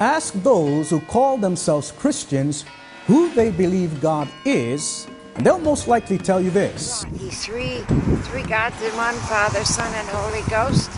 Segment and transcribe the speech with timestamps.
[0.00, 2.64] Ask those who call themselves Christians
[3.08, 7.04] who they believe God is, and they'll most likely tell you this.
[7.16, 7.80] He's three,
[8.22, 10.90] three gods in one, Father, Son, and Holy Ghost.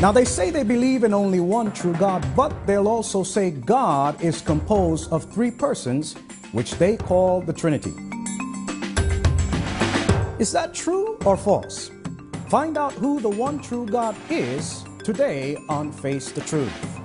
[0.00, 4.22] Now, they say they believe in only one true God, but they'll also say God
[4.22, 6.14] is composed of three persons,
[6.52, 7.92] which they call the Trinity.
[10.38, 11.90] Is that true or false?
[12.48, 16.97] Find out who the one true God is today on Face the Truth.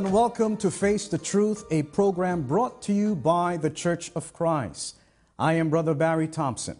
[0.00, 4.32] And welcome to Face the Truth, a program brought to you by the Church of
[4.32, 4.96] Christ.
[5.38, 6.78] I am Brother Barry Thompson.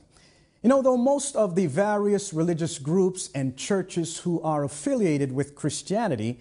[0.62, 5.54] You know, though most of the various religious groups and churches who are affiliated with
[5.54, 6.40] Christianity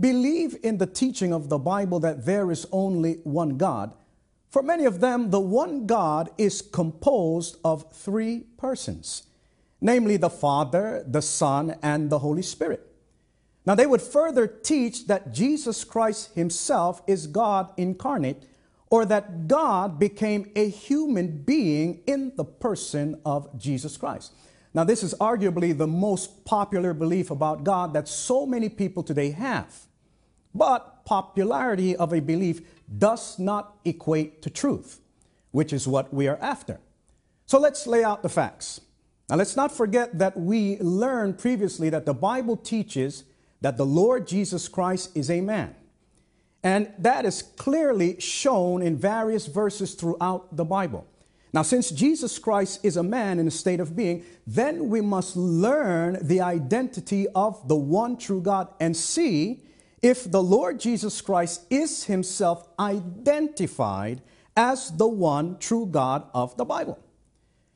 [0.00, 3.92] believe in the teaching of the Bible that there is only one God,
[4.48, 9.24] for many of them, the one God is composed of three persons,
[9.78, 12.93] namely the Father, the Son, and the Holy Spirit.
[13.66, 18.44] Now, they would further teach that Jesus Christ himself is God incarnate,
[18.90, 24.32] or that God became a human being in the person of Jesus Christ.
[24.74, 29.30] Now, this is arguably the most popular belief about God that so many people today
[29.30, 29.86] have.
[30.54, 32.60] But popularity of a belief
[32.98, 35.00] does not equate to truth,
[35.52, 36.80] which is what we are after.
[37.46, 38.80] So let's lay out the facts.
[39.28, 43.24] Now, let's not forget that we learned previously that the Bible teaches
[43.64, 45.74] that the Lord Jesus Christ is a man.
[46.62, 51.06] And that is clearly shown in various verses throughout the Bible.
[51.50, 55.34] Now, since Jesus Christ is a man in a state of being, then we must
[55.34, 59.62] learn the identity of the one true God and see
[60.02, 64.20] if the Lord Jesus Christ is himself identified
[64.54, 66.98] as the one true God of the Bible.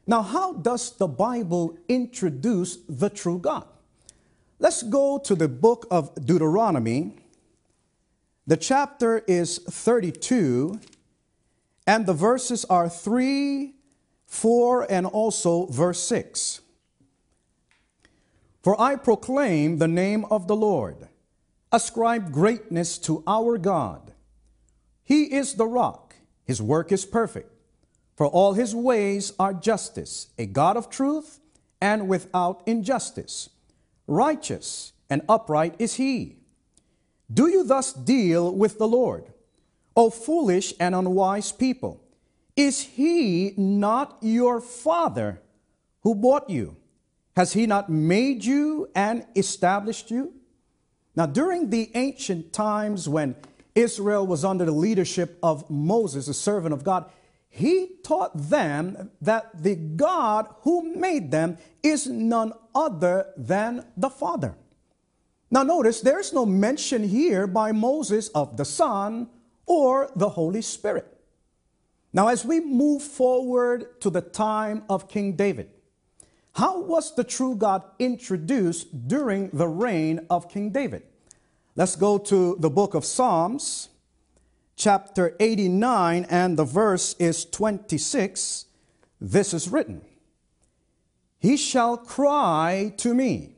[0.07, 3.65] Now, how does the Bible introduce the true God?
[4.61, 7.15] Let's go to the book of Deuteronomy.
[8.45, 10.81] The chapter is 32,
[11.87, 13.75] and the verses are 3,
[14.27, 16.61] 4, and also verse 6.
[18.61, 21.07] For I proclaim the name of the Lord,
[21.71, 24.13] ascribe greatness to our God.
[25.05, 27.53] He is the rock, his work is perfect,
[28.17, 31.39] for all his ways are justice, a God of truth
[31.81, 33.51] and without injustice.
[34.09, 36.37] Righteous and upright is he.
[37.33, 39.27] Do you thus deal with the Lord,
[39.95, 42.03] O foolish and unwise people?
[42.57, 45.41] Is he not your father
[46.01, 46.77] who bought you?
[47.37, 50.33] Has he not made you and established you?
[51.15, 53.37] Now, during the ancient times when
[53.75, 57.11] Israel was under the leadership of Moses, a servant of God,
[57.49, 64.55] he taught them that the God who made them is none other than the Father.
[65.51, 69.29] Now, notice there's no mention here by Moses of the Son
[69.65, 71.07] or the Holy Spirit.
[72.13, 75.71] Now, as we move forward to the time of King David,
[76.55, 81.03] how was the true God introduced during the reign of King David?
[81.77, 83.91] Let's go to the book of Psalms,
[84.79, 88.67] chapter 89, and the verse is 26.
[89.21, 90.01] This is written
[91.39, 93.57] He shall cry to me,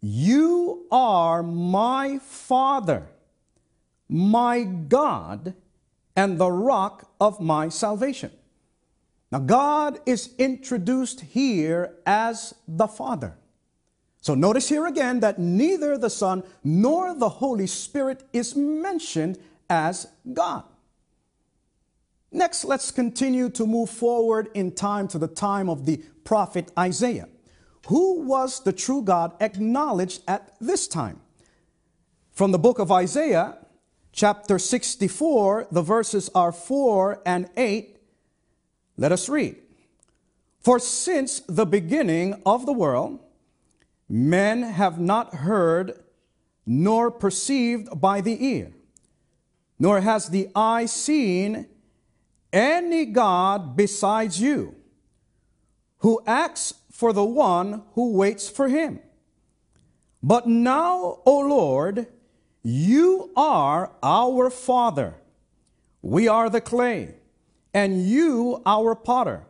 [0.00, 3.06] You are my Father,
[4.08, 5.54] my God,
[6.16, 8.32] and the rock of my salvation.
[9.30, 13.34] Now, God is introduced here as the Father.
[14.20, 19.38] So, notice here again that neither the Son nor the Holy Spirit is mentioned
[19.72, 20.64] as God.
[22.30, 27.28] Next, let's continue to move forward in time to the time of the prophet Isaiah.
[27.86, 31.20] Who was the true God acknowledged at this time?
[32.32, 33.58] From the book of Isaiah,
[34.12, 37.96] chapter 64, the verses are 4 and 8
[38.98, 39.56] let us read.
[40.60, 43.20] For since the beginning of the world,
[44.06, 45.98] men have not heard
[46.66, 48.70] nor perceived by the ear,
[49.82, 51.66] nor has the eye seen
[52.52, 54.76] any God besides you,
[55.98, 59.00] who acts for the one who waits for him.
[60.22, 62.06] But now, O Lord,
[62.62, 65.14] You are our Father.
[66.00, 67.16] We are the clay,
[67.74, 69.42] and you our potter,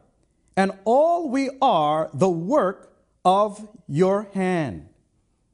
[0.57, 4.89] and all we are the work of your hand.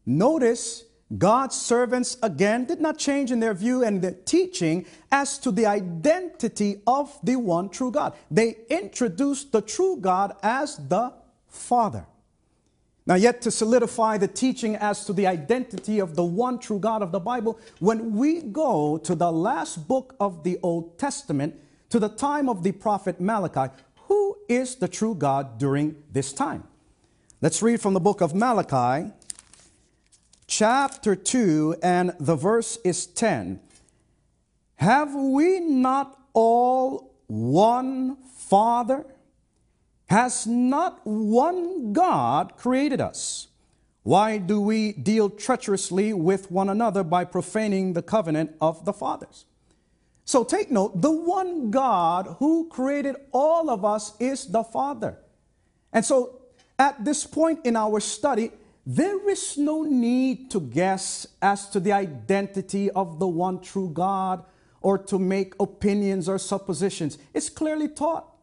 [0.06, 0.84] Notice
[1.16, 5.64] God's servants again did not change in their view and their teaching as to the
[5.64, 8.12] identity of the one true God.
[8.30, 11.14] They introduced the true God as the
[11.46, 12.06] Father.
[13.06, 17.00] Now, yet to solidify the teaching as to the identity of the one true God
[17.00, 21.54] of the Bible, when we go to the last book of the Old Testament,
[21.88, 23.72] to the time of the prophet Malachi,
[24.08, 26.64] who is the true God during this time?
[27.40, 29.10] Let's read from the book of Malachi,
[30.48, 33.60] chapter 2, and the verse is 10.
[34.76, 39.06] Have we not all one Father?
[40.06, 43.48] Has not one God created us?
[44.02, 49.44] Why do we deal treacherously with one another by profaning the covenant of the fathers?
[50.24, 55.18] So take note the one God who created all of us is the Father.
[55.92, 56.40] And so
[56.78, 58.52] at this point in our study,
[58.90, 64.42] there is no need to guess as to the identity of the one true God
[64.80, 67.18] or to make opinions or suppositions.
[67.34, 68.34] It's clearly taught.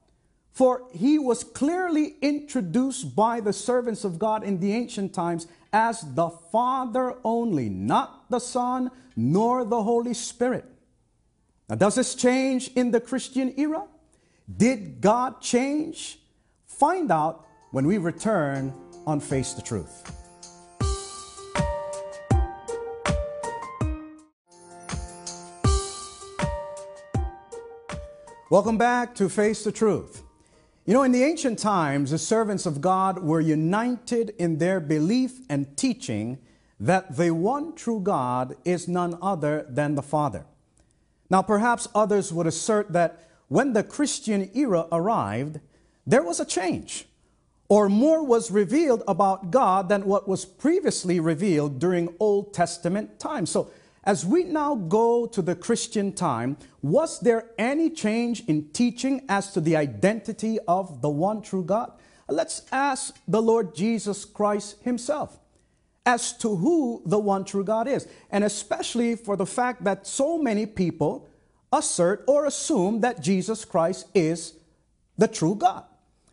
[0.52, 6.02] For he was clearly introduced by the servants of God in the ancient times as
[6.14, 10.66] the Father only, not the Son nor the Holy Spirit.
[11.68, 13.88] Now, does this change in the Christian era?
[14.56, 16.20] Did God change?
[16.68, 18.72] Find out when we return
[19.08, 20.15] on Face the Truth.
[28.52, 30.22] Welcome back to Face the Truth.
[30.86, 35.40] You know, in the ancient times, the servants of God were united in their belief
[35.50, 36.38] and teaching
[36.80, 40.46] that the one true God is none other than the Father.
[41.28, 45.60] Now, perhaps others would assert that when the Christian era arrived,
[46.06, 47.08] there was a change,
[47.68, 53.50] or more was revealed about God than what was previously revealed during Old Testament times.
[53.50, 53.72] So,
[54.06, 59.52] as we now go to the Christian time, was there any change in teaching as
[59.54, 61.92] to the identity of the one true God?
[62.30, 65.40] Let's ask the Lord Jesus Christ Himself
[66.06, 70.38] as to who the one true God is, and especially for the fact that so
[70.38, 71.28] many people
[71.74, 74.54] assert or assume that Jesus Christ is
[75.18, 75.84] the true God.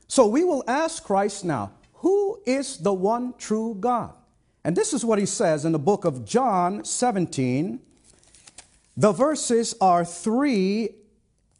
[0.08, 4.12] So we will ask Christ now, who is the one true God?
[4.64, 7.80] And this is what he says in the book of John 17.
[8.96, 10.90] The verses are 3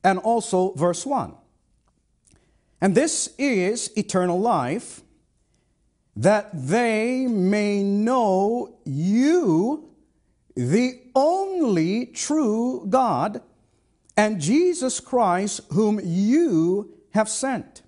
[0.05, 1.35] and also verse 1.
[2.81, 5.03] And this is eternal life,
[6.17, 9.89] that they may know you,
[10.55, 13.41] the only true God,
[14.17, 17.83] and Jesus Christ, whom you have sent.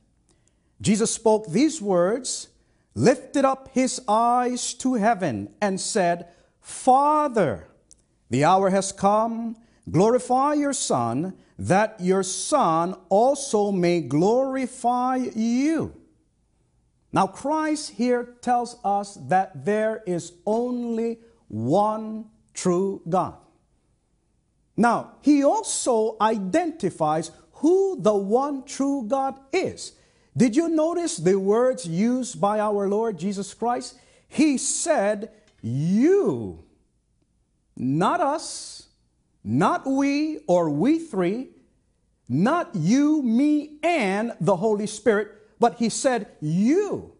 [0.80, 2.48] Jesus spoke these words
[2.94, 6.28] lifted up his eyes to heaven and said,
[6.60, 7.68] Father,
[8.30, 9.56] the hour has come.
[9.90, 15.94] Glorify your Son, that your Son also may glorify you.
[17.12, 21.18] Now, Christ here tells us that there is only
[21.48, 23.36] one true God.
[24.76, 29.92] Now, he also identifies who the one true God is.
[30.36, 33.96] Did you notice the words used by our Lord Jesus Christ?
[34.26, 35.30] He said,
[35.62, 36.64] You,
[37.76, 38.88] not us,
[39.44, 41.50] not we or we three,
[42.28, 45.28] not you, me, and the Holy Spirit,
[45.60, 47.12] but He said, You.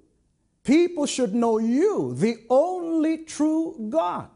[0.65, 4.29] People should know you, the only true God.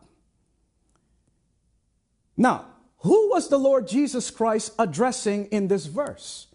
[2.36, 2.66] Now,
[2.98, 6.47] who was the Lord Jesus Christ addressing in this verse?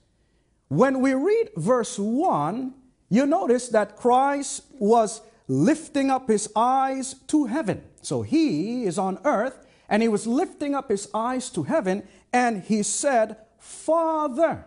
[0.74, 2.74] When we read verse 1,
[3.10, 7.84] you notice that Christ was lifting up his eyes to heaven.
[8.02, 12.64] So he is on earth and he was lifting up his eyes to heaven and
[12.64, 14.66] he said, Father.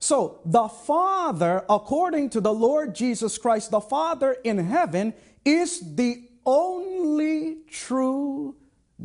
[0.00, 5.14] So the Father, according to the Lord Jesus Christ, the Father in heaven
[5.44, 8.56] is the only true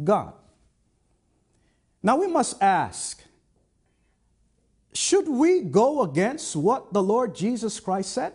[0.03, 0.33] God.
[2.01, 3.23] Now we must ask,
[4.93, 8.33] should we go against what the Lord Jesus Christ said?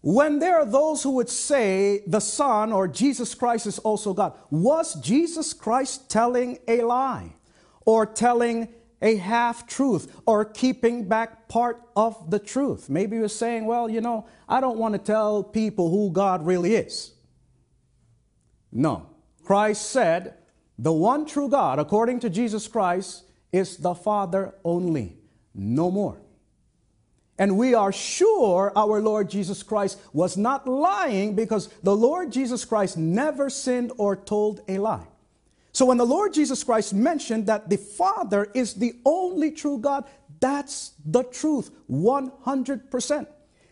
[0.00, 4.34] When there are those who would say the Son or Jesus Christ is also God,
[4.50, 7.34] was Jesus Christ telling a lie
[7.86, 8.68] or telling
[9.00, 12.90] a half truth or keeping back part of the truth?
[12.90, 16.74] Maybe you're saying, well, you know, I don't want to tell people who God really
[16.74, 17.14] is.
[18.70, 19.08] No.
[19.42, 20.34] Christ said,
[20.78, 25.16] The one true God, according to Jesus Christ, is the Father only,
[25.54, 26.20] no more.
[27.38, 32.64] And we are sure our Lord Jesus Christ was not lying because the Lord Jesus
[32.64, 35.06] Christ never sinned or told a lie.
[35.72, 40.04] So when the Lord Jesus Christ mentioned that the Father is the only true God,
[40.40, 43.26] that's the truth, 100%.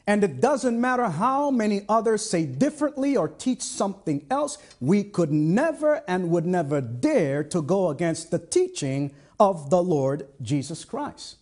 [0.06, 5.32] And it doesn't matter how many others say differently or teach something else, we could
[5.32, 11.36] never and would never dare to go against the teaching of the Lord Jesus Christ.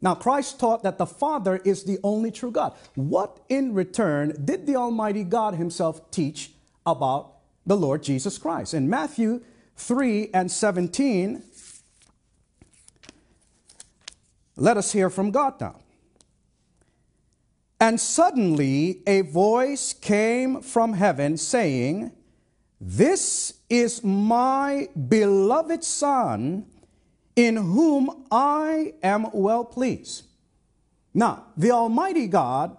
[0.00, 2.74] Now, Christ taught that the Father is the only true God.
[2.96, 6.50] What in return did the Almighty God Himself teach
[6.84, 7.34] about
[7.64, 8.74] the Lord Jesus Christ?
[8.74, 9.42] In Matthew
[9.76, 11.44] 3 and 17,
[14.56, 15.76] let us hear from God now.
[17.80, 22.12] And suddenly a voice came from heaven saying,
[22.80, 26.66] This is my beloved Son
[27.36, 30.24] in whom I am well pleased.
[31.14, 32.76] Now, the Almighty God,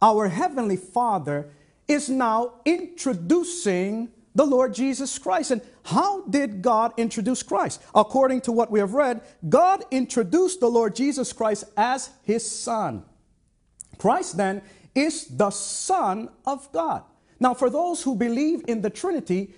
[0.00, 1.50] our Heavenly Father,
[1.88, 5.50] is now introducing the Lord Jesus Christ.
[5.50, 7.82] And how did God introduce Christ?
[7.94, 13.04] According to what we have read, God introduced the Lord Jesus Christ as his Son.
[13.98, 14.62] Christ then
[14.94, 17.02] is the Son of God.
[17.40, 19.54] Now, for those who believe in the Trinity,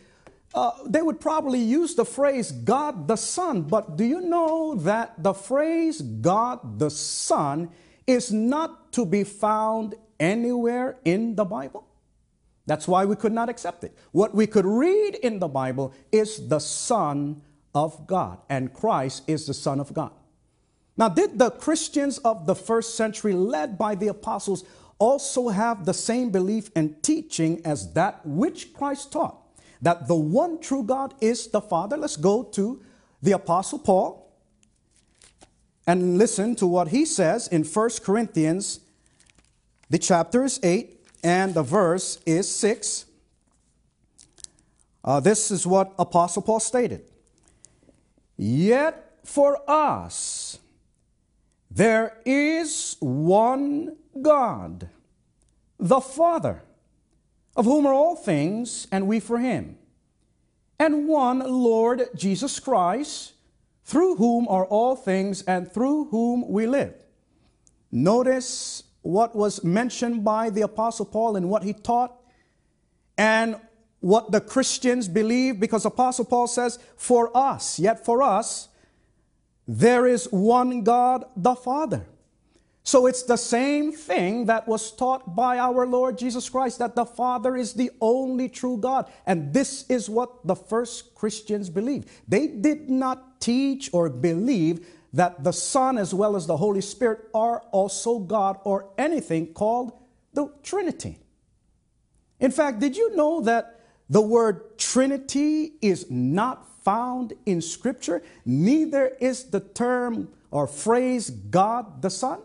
[0.55, 5.21] uh, they would probably use the phrase God the Son, but do you know that
[5.23, 7.71] the phrase God the Son
[8.07, 11.87] is not to be found anywhere in the Bible?
[12.67, 13.97] That's why we could not accept it.
[14.13, 17.43] What we could read in the Bible is the Son
[17.75, 20.13] of God, and Christ is the Son of God.
[20.97, 24.65] Now, did the Christians of the first century, led by the apostles,
[25.01, 29.44] also have the same belief and teaching as that which Christ taught?
[29.85, 31.99] That the one true God is the Father.
[31.99, 32.81] Let's go to
[33.23, 34.33] the Apostle Paul
[35.87, 38.81] and listen to what he says in 1 Corinthians.
[39.91, 43.05] The chapter is 8 and the verse is 6.
[45.05, 47.05] Uh, this is what Apostle Paul stated.
[48.39, 50.59] Yet for us
[51.71, 54.89] there is one God,
[55.79, 56.63] the Father
[57.57, 59.79] of whom are all things, and we for him,
[60.79, 63.33] and one Lord Jesus Christ,
[63.85, 66.95] through whom are all things, and through whom we live.
[67.93, 72.17] Notice what was mentioned by the Apostle Paul and what he taught,
[73.17, 73.57] and
[74.01, 78.69] what the Christians believe, because Apostle Paul says, For us, yet for us,
[79.67, 82.05] there is one God the Father
[82.87, 87.07] so it's the same thing that was taught by our Lord Jesus Christ that the
[87.07, 89.11] Father is the only true God.
[89.25, 92.11] And this is what the first Christians believed.
[92.29, 97.31] They did not teach or believe that the Son as well as the Holy Spirit
[97.33, 99.93] are also God or anything called
[100.35, 101.19] the Trinity.
[102.39, 108.23] In fact, did you know that the word Trinity is not found in Scripture?
[108.45, 112.41] Neither is the term or phrase God the Son.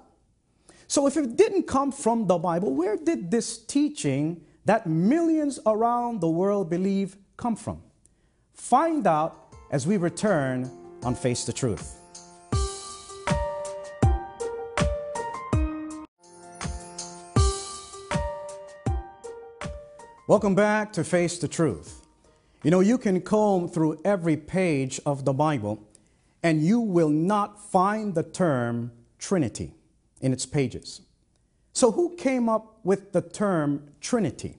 [0.91, 6.19] So, if it didn't come from the Bible, where did this teaching that millions around
[6.19, 7.83] the world believe come from?
[8.55, 10.67] Find out as we return
[11.03, 12.01] on Face the Truth.
[20.25, 22.01] Welcome back to Face the Truth.
[22.63, 25.87] You know, you can comb through every page of the Bible
[26.41, 29.75] and you will not find the term Trinity
[30.21, 31.01] in its pages.
[31.73, 34.57] So, who came up with the term Trinity?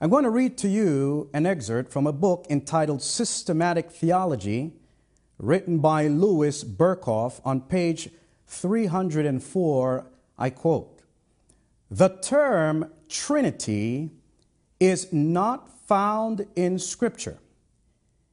[0.00, 4.72] I'm going to read to you an excerpt from a book entitled Systematic Theology,
[5.38, 8.08] written by Louis Berkhof on page
[8.46, 10.06] 304.
[10.38, 11.02] I quote
[11.90, 14.10] The term Trinity
[14.80, 17.38] is not found in Scripture.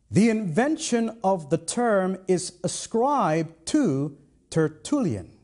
[0.09, 4.17] The invention of the term is ascribed to
[4.49, 5.36] Tertullian.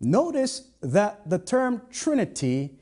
[0.00, 2.78] Notice that the term Trinity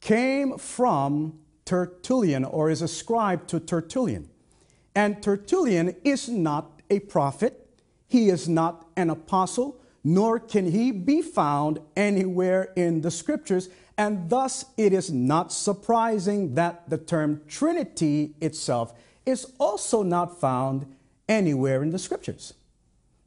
[0.00, 4.28] came from Tertullian or is ascribed to Tertullian.
[4.94, 7.68] And Tertullian is not a prophet,
[8.06, 13.68] he is not an apostle, nor can he be found anywhere in the scriptures.
[13.98, 20.86] And thus, it is not surprising that the term Trinity itself is also not found
[21.28, 22.54] anywhere in the scriptures.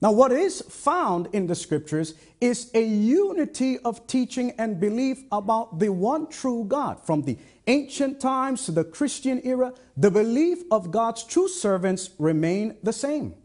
[0.01, 5.79] Now, what is found in the scriptures is a unity of teaching and belief about
[5.79, 7.05] the one true God.
[7.05, 7.37] From the
[7.67, 13.35] ancient times to the Christian era, the belief of God's true servants remained the same.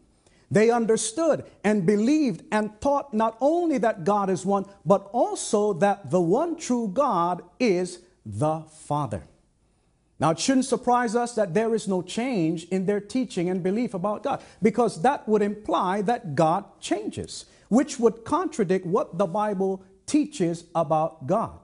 [0.49, 6.09] They understood and believed and taught not only that God is one, but also that
[6.09, 9.23] the one true God is the Father.
[10.19, 13.93] Now, it shouldn't surprise us that there is no change in their teaching and belief
[13.93, 19.83] about God, because that would imply that God changes, which would contradict what the Bible
[20.05, 21.59] teaches about God.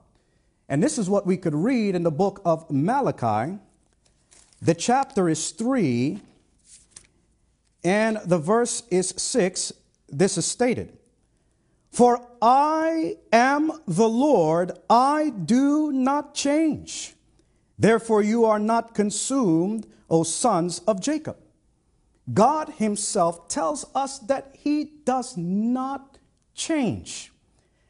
[0.67, 3.57] And this is what we could read in the book of Malachi.
[4.61, 6.19] The chapter is 3,
[7.83, 9.73] and the verse is 6.
[10.09, 10.97] This is stated
[11.91, 17.15] For I am the Lord, I do not change.
[17.81, 21.37] Therefore, you are not consumed, O sons of Jacob.
[22.31, 26.19] God Himself tells us that He does not
[26.53, 27.31] change.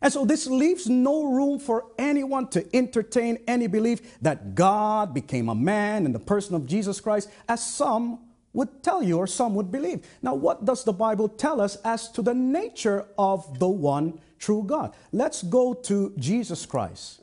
[0.02, 5.50] And so this leaves no room for anyone to entertain any belief that God became
[5.50, 8.20] a man in the person of Jesus Christ, as some
[8.54, 10.08] would tell you or some would believe.
[10.22, 14.64] Now, what does the Bible tell us as to the nature of the one true
[14.66, 14.96] God?
[15.12, 17.20] Let's go to Jesus Christ.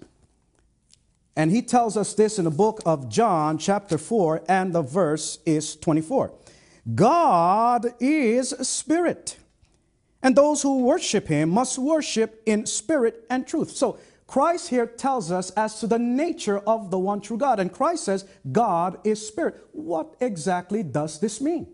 [1.39, 5.39] And he tells us this in the book of John, chapter 4, and the verse
[5.47, 6.33] is 24.
[6.97, 9.37] God is spirit,
[10.21, 13.71] and those who worship him must worship in spirit and truth.
[13.71, 17.61] So, Christ here tells us as to the nature of the one true God.
[17.61, 19.65] And Christ says, God is spirit.
[19.71, 21.69] What exactly does this mean?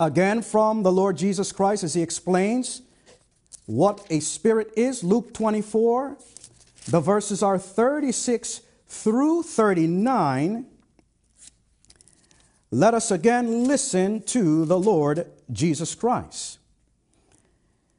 [0.00, 2.80] Again, from the Lord Jesus Christ, as he explains
[3.66, 6.16] what a spirit is, Luke 24,
[6.88, 10.66] the verses are 36 through 39,
[12.70, 16.58] let us again listen to the Lord Jesus Christ.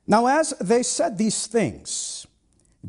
[0.05, 2.27] Now, as they said these things,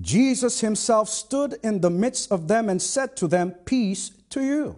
[0.00, 4.76] Jesus himself stood in the midst of them and said to them, Peace to you.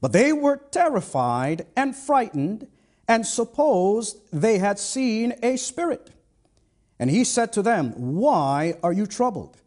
[0.00, 2.66] But they were terrified and frightened
[3.08, 6.10] and supposed they had seen a spirit.
[6.98, 9.59] And he said to them, Why are you troubled?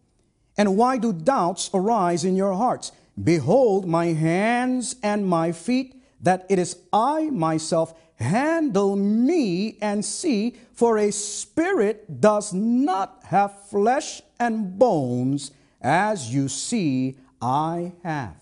[0.58, 2.92] And why do doubts arise in your hearts?
[3.22, 7.94] Behold my hands and my feet, that it is I myself.
[8.16, 16.48] Handle me and see, for a spirit does not have flesh and bones, as you
[16.48, 18.36] see I have.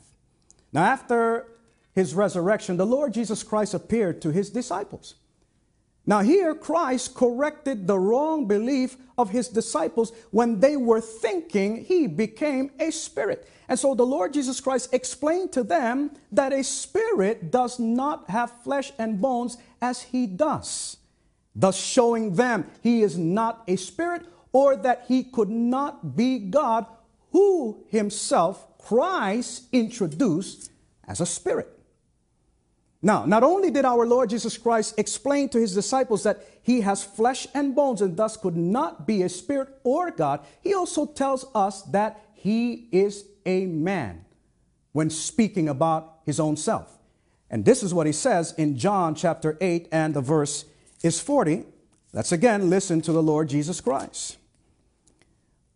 [0.71, 1.47] Now, after
[1.93, 5.15] his resurrection, the Lord Jesus Christ appeared to his disciples.
[6.05, 12.07] Now, here Christ corrected the wrong belief of his disciples when they were thinking he
[12.07, 13.47] became a spirit.
[13.69, 18.63] And so the Lord Jesus Christ explained to them that a spirit does not have
[18.63, 20.97] flesh and bones as he does,
[21.55, 26.85] thus showing them he is not a spirit or that he could not be God,
[27.31, 30.71] who himself, Christ, introduced
[31.07, 31.80] as a spirit.
[33.01, 37.03] Now, not only did our Lord Jesus Christ explain to his disciples that he has
[37.03, 41.45] flesh and bones and thus could not be a spirit or God, he also tells
[41.55, 44.25] us that he is a man
[44.91, 46.99] when speaking about his own self.
[47.49, 50.65] And this is what he says in John chapter 8, and the verse
[51.01, 51.65] is 40.
[52.13, 54.37] Let's again listen to the Lord Jesus Christ.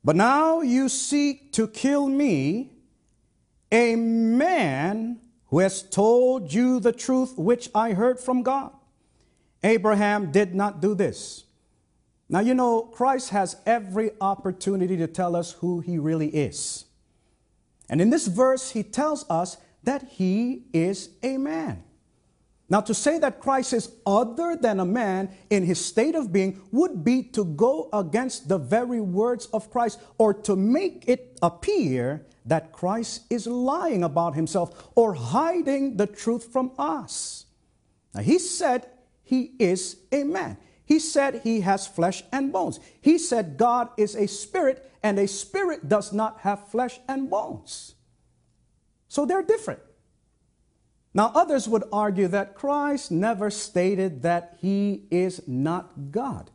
[0.03, 2.71] But now you seek to kill me,
[3.71, 5.19] a man
[5.55, 8.73] who has told you the truth which I heard from God.
[9.63, 11.45] Abraham did not do this.
[12.27, 16.83] Now, you know, Christ has every opportunity to tell us who he really is.
[17.87, 21.84] And in this verse, he tells us that he is a man.
[22.67, 26.61] Now, to say that Christ is other than a man in his state of being
[26.71, 32.25] would be to go against the very words of Christ or to make it appear
[32.45, 37.45] that Christ is lying about himself or hiding the truth from us.
[38.15, 38.87] Now, he said
[39.23, 40.57] he is a man.
[40.85, 42.79] He said he has flesh and bones.
[43.01, 47.95] He said God is a spirit, and a spirit does not have flesh and bones.
[49.07, 49.79] So they're different.
[51.15, 56.51] Now, others would argue that Christ never stated that he is not God.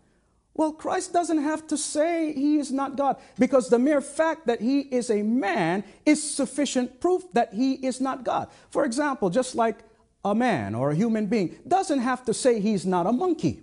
[0.52, 4.60] Well, Christ doesn't have to say he is not God because the mere fact that
[4.60, 8.48] he is a man is sufficient proof that he is not God.
[8.68, 9.78] For example, just like
[10.26, 13.62] a man or a human being doesn't have to say he's not a monkey.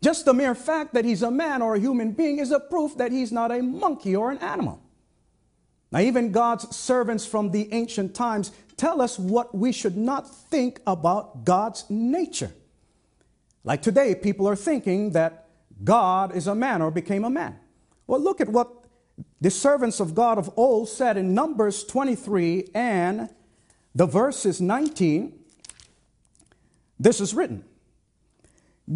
[0.00, 2.96] Just the mere fact that he's a man or a human being is a proof
[2.98, 4.80] that he's not a monkey or an animal.
[5.90, 10.80] Now, even God's servants from the ancient times tell us what we should not think
[10.86, 12.50] about God's nature.
[13.62, 15.48] Like today, people are thinking that
[15.84, 17.58] God is a man or became a man.
[18.06, 18.86] Well, look at what
[19.38, 23.28] the servants of God of old said in Numbers 23 and
[23.94, 25.38] the verses 19.
[26.98, 27.64] This is written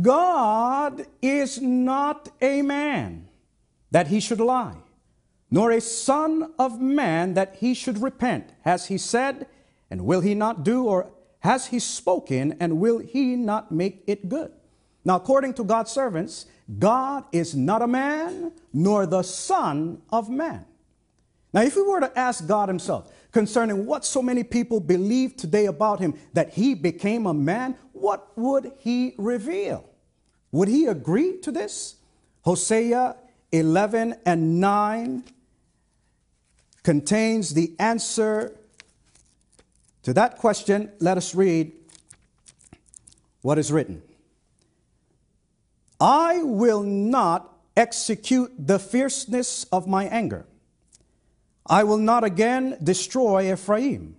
[0.00, 3.28] God is not a man
[3.90, 4.78] that he should lie,
[5.50, 8.48] nor a son of man that he should repent.
[8.62, 9.46] Has he said,
[9.94, 14.28] and will he not do, or has he spoken, and will he not make it
[14.28, 14.50] good?
[15.04, 16.46] Now, according to God's servants,
[16.80, 20.64] God is not a man, nor the son of man.
[21.52, 25.66] Now, if we were to ask God himself concerning what so many people believe today
[25.66, 29.88] about him, that he became a man, what would he reveal?
[30.50, 31.94] Would he agree to this?
[32.42, 33.14] Hosea
[33.52, 35.22] 11 and 9
[36.82, 38.58] contains the answer
[40.04, 40.92] to that question.
[41.00, 41.72] Let us read
[43.42, 44.02] what is written.
[46.00, 50.46] I will not execute the fierceness of my anger.
[51.66, 54.16] I will not again destroy Ephraim.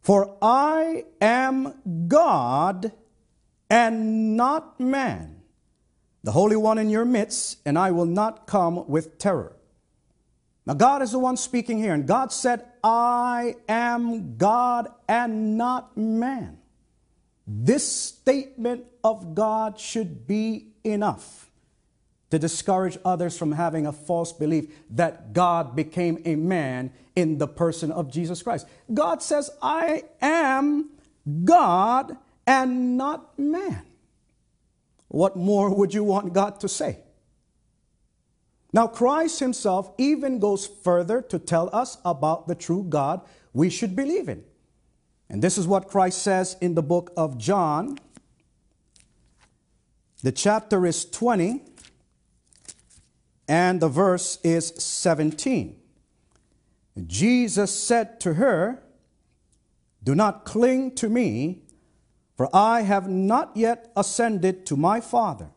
[0.00, 1.74] For I am
[2.08, 2.92] God
[3.70, 5.40] and not man,
[6.22, 9.56] the Holy One in your midst, and I will not come with terror.
[10.66, 15.96] Now, God is the one speaking here, and God said, I am God and not
[15.96, 16.58] man.
[17.46, 21.50] This statement of God should be enough
[22.30, 27.46] to discourage others from having a false belief that God became a man in the
[27.46, 28.66] person of Jesus Christ.
[28.92, 30.90] God says, I am
[31.44, 33.84] God and not man.
[35.08, 36.98] What more would you want God to say?
[38.74, 43.20] Now, Christ himself even goes further to tell us about the true God
[43.52, 44.42] we should believe in.
[45.30, 47.98] And this is what Christ says in the book of John.
[50.24, 51.62] The chapter is 20
[53.46, 55.76] and the verse is 17.
[57.06, 58.82] Jesus said to her,
[60.02, 61.62] Do not cling to me,
[62.36, 65.50] for I have not yet ascended to my Father.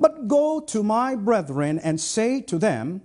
[0.00, 3.02] But go to my brethren and say to them,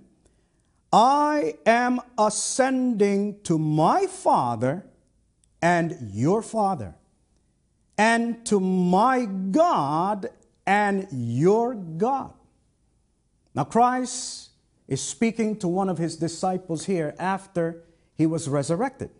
[0.90, 4.86] I am ascending to my Father
[5.60, 6.94] and your Father,
[7.98, 10.30] and to my God
[10.66, 12.32] and your God.
[13.54, 14.50] Now, Christ
[14.88, 19.10] is speaking to one of his disciples here after he was resurrected.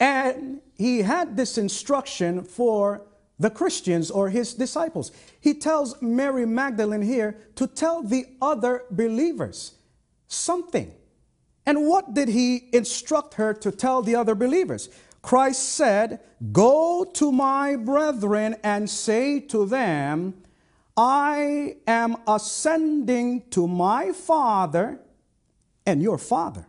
[0.00, 3.02] And he had this instruction for
[3.38, 5.12] the Christians or his disciples.
[5.40, 9.74] He tells Mary Magdalene here to tell the other believers
[10.26, 10.92] something.
[11.64, 14.88] And what did he instruct her to tell the other believers?
[15.22, 16.20] Christ said,
[16.52, 20.34] Go to my brethren and say to them,
[20.96, 25.00] I am ascending to my Father
[25.86, 26.66] and your Father,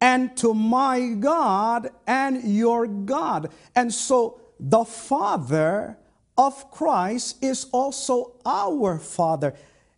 [0.00, 3.50] and to my God and your God.
[3.74, 5.98] And so the Father
[6.36, 9.54] of Christ is also our Father.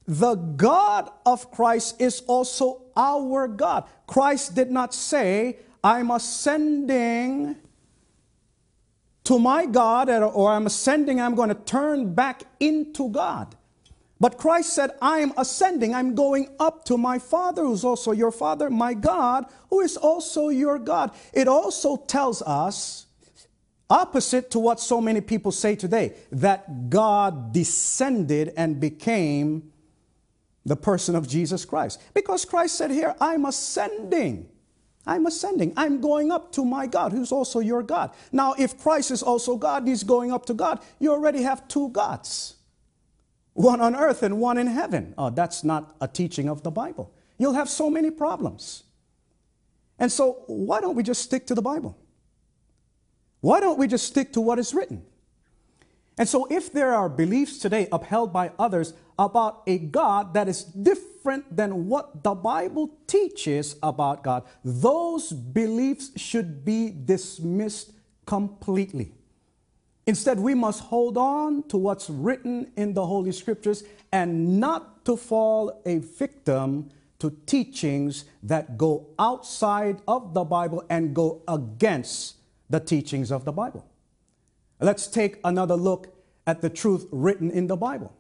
[0.07, 3.85] The God of Christ is also our God.
[4.07, 7.57] Christ did not say, I'm ascending
[9.25, 13.55] to my God, or I'm ascending, I'm going to turn back into God.
[14.18, 18.33] But Christ said, I am ascending, I'm going up to my Father, who's also your
[18.33, 21.12] Father, my God, who is also your God.
[21.33, 23.07] It also tells us,
[23.90, 29.72] opposite to what so many people say today, that God descended and became
[30.64, 32.00] the person of Jesus Christ.
[32.14, 34.48] Because Christ said here, I'm ascending.
[35.07, 35.72] I'm ascending.
[35.76, 38.12] I'm going up to my God, who's also your God.
[38.31, 41.88] Now, if Christ is also God, he's going up to God, you already have two
[41.90, 42.57] gods
[43.55, 45.12] one on earth and one in heaven.
[45.18, 47.12] Oh, that's not a teaching of the Bible.
[47.37, 48.85] You'll have so many problems.
[49.98, 51.98] And so, why don't we just stick to the Bible?
[53.40, 55.03] Why don't we just stick to what is written?
[56.18, 60.64] And so, if there are beliefs today upheld by others about a God that is
[60.64, 67.92] different than what the Bible teaches about God, those beliefs should be dismissed
[68.26, 69.12] completely.
[70.07, 75.16] Instead, we must hold on to what's written in the Holy Scriptures and not to
[75.16, 82.37] fall a victim to teachings that go outside of the Bible and go against
[82.70, 83.87] the teachings of the Bible.
[84.80, 88.16] Let's take another look at the truth written in the Bible.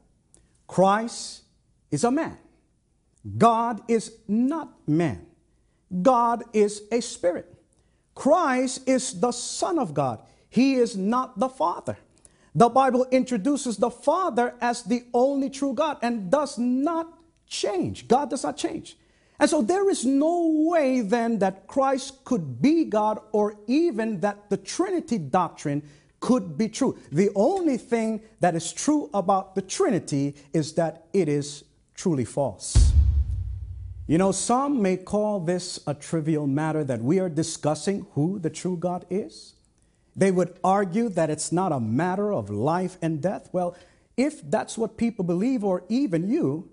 [0.66, 1.42] Christ
[1.90, 2.36] is a man.
[3.38, 5.26] God is not man.
[6.02, 7.52] God is a spirit.
[8.14, 10.20] Christ is the Son of God.
[10.48, 11.96] He is not the Father.
[12.54, 18.08] the Bible introduces the Father as the only true God and does not change.
[18.08, 18.96] God does not change.
[19.40, 24.50] And so there is no way then that Christ could be God or even that
[24.50, 25.82] the Trinity doctrine
[26.20, 26.98] could be true.
[27.10, 32.92] The only thing that is true about the Trinity is that it is truly false.
[34.06, 38.50] You know, some may call this a trivial matter that we are discussing who the
[38.50, 39.54] true God is.
[40.14, 43.48] They would argue that it's not a matter of life and death.
[43.52, 43.74] Well,
[44.18, 46.68] if that's what people believe, or even you,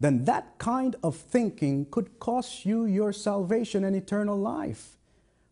[0.00, 4.96] then that kind of thinking could cost you your salvation and eternal life.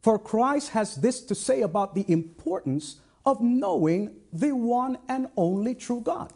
[0.00, 5.74] For Christ has this to say about the importance of knowing the one and only
[5.74, 6.32] true God.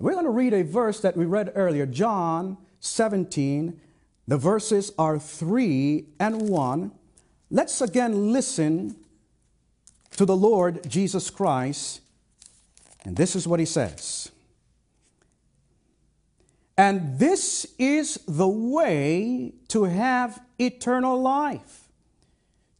[0.00, 3.80] We're going to read a verse that we read earlier, John 17,
[4.26, 6.92] the verses are 3 and 1.
[7.50, 8.96] Let's again listen
[10.16, 12.00] to the Lord Jesus Christ.
[13.04, 14.30] And this is what he says.
[16.78, 21.88] And this is the way to have eternal life,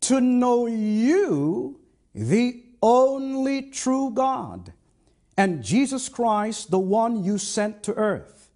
[0.03, 1.81] to know you,
[2.15, 4.73] the only true God,
[5.37, 8.51] and Jesus Christ, the one you sent to earth.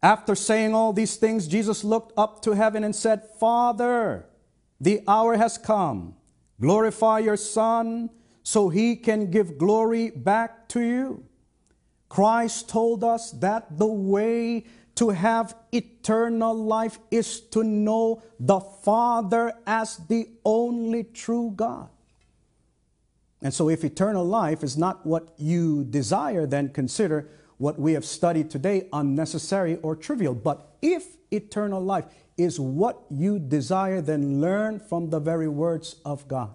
[0.00, 4.26] After saying all these things, Jesus looked up to heaven and said, Father,
[4.80, 6.14] the hour has come.
[6.60, 8.08] Glorify your Son
[8.44, 11.24] so he can give glory back to you.
[12.14, 19.52] Christ told us that the way to have eternal life is to know the Father
[19.66, 21.88] as the only true God.
[23.42, 28.04] And so, if eternal life is not what you desire, then consider what we have
[28.04, 30.34] studied today unnecessary or trivial.
[30.34, 32.04] But if eternal life
[32.38, 36.50] is what you desire, then learn from the very words of God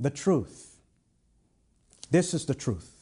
[0.00, 0.80] the truth.
[2.10, 2.99] This is the truth.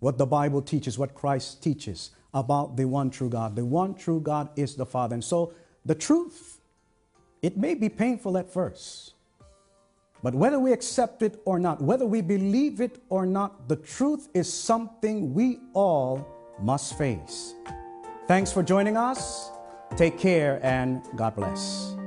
[0.00, 3.56] What the Bible teaches, what Christ teaches about the one true God.
[3.56, 5.14] The one true God is the Father.
[5.14, 5.52] And so
[5.84, 6.60] the truth,
[7.42, 9.14] it may be painful at first.
[10.22, 14.28] But whether we accept it or not, whether we believe it or not, the truth
[14.34, 16.26] is something we all
[16.60, 17.54] must face.
[18.26, 19.50] Thanks for joining us.
[19.96, 21.99] Take care and God bless.